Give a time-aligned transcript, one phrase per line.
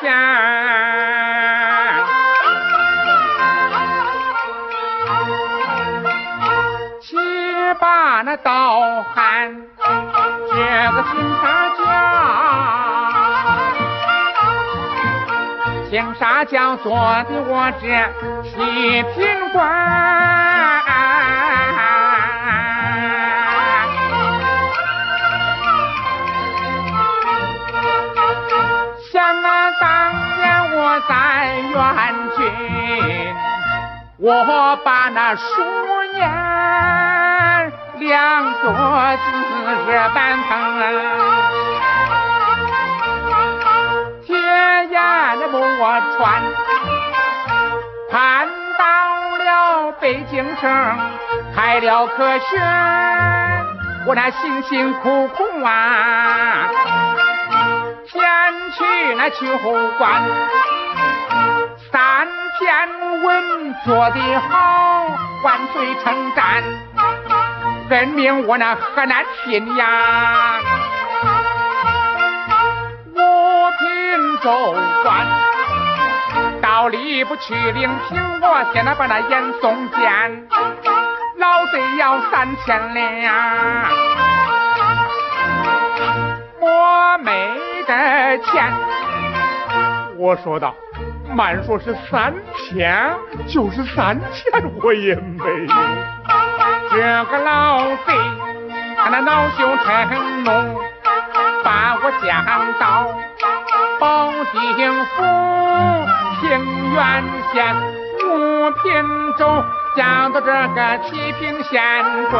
[0.00, 0.12] 前，
[7.02, 7.16] 去
[7.80, 9.62] 把那刀汉
[10.48, 10.54] 这
[10.94, 11.44] 个行杀
[11.76, 11.84] 将，
[15.90, 16.90] 行杀将做
[17.28, 17.84] 的我这
[18.44, 20.39] 七品官。
[34.22, 35.42] 我把那书
[36.12, 38.70] 言两座
[39.16, 39.24] 字
[39.86, 40.52] 是板腾，
[44.26, 44.94] 铁眼
[45.38, 45.82] 的我
[46.18, 46.42] 穿，
[48.10, 48.46] 盼
[48.76, 48.84] 到
[49.38, 50.98] 了北京城，
[51.56, 52.60] 开了科学，
[54.04, 56.68] 我那辛辛苦苦啊，
[58.06, 58.20] 先
[58.72, 59.46] 去那秋
[59.96, 60.79] 关。
[63.84, 65.06] 做得好，
[65.42, 66.62] 万岁称赞，
[67.88, 70.60] 任命我那河南平阳
[73.14, 75.26] 五品州官，
[76.60, 80.46] 到吏部去领凭，我现在把那严嵩见，
[81.38, 83.34] 老贼要三千两，
[86.60, 88.72] 我没得钱，
[90.18, 90.74] 我说道。
[91.32, 92.34] 慢说是三
[92.70, 93.16] 千，
[93.48, 95.74] 就是三千我也没有。
[96.90, 98.14] 这个老贼，
[98.96, 100.80] 他那恼羞成怒，
[101.64, 102.44] 把我降
[102.78, 102.82] 到
[103.98, 105.22] 保定府
[106.40, 106.48] 平
[106.94, 106.98] 原
[107.52, 107.74] 县
[108.24, 109.64] 五品州，
[109.96, 111.82] 降到这个七品县
[112.30, 112.38] 官。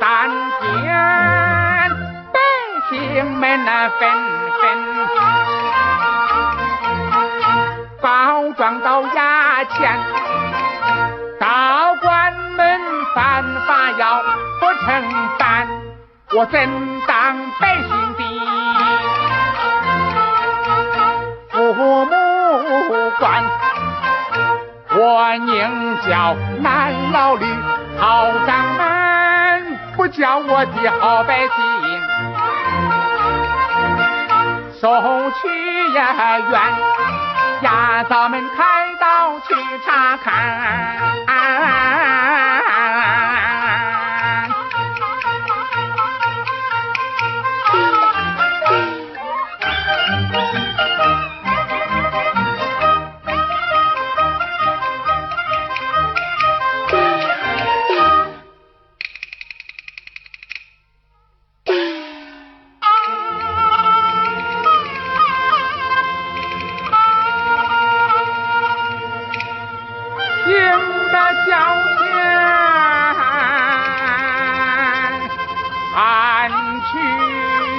[0.00, 0.84] 三天，
[2.32, 2.38] 百
[2.90, 2.94] 姓
[3.38, 4.00] 们那纷
[4.60, 4.62] 纷
[8.02, 9.98] 告状到衙前，
[11.38, 12.80] 道官们
[13.14, 14.22] 犯法要
[14.60, 14.86] 不承
[15.38, 15.68] 担，
[16.32, 16.58] 我怎
[17.06, 17.36] 当
[25.38, 27.44] 宁叫南老吕
[27.98, 28.86] 好长门。
[29.96, 31.48] 不叫我的好百姓
[34.78, 36.60] 送去呀院，
[37.62, 39.54] 衙早们开刀去
[39.86, 42.05] 查看。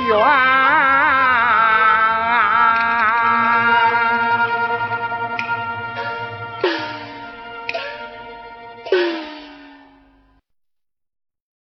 [0.07, 0.46] 去远。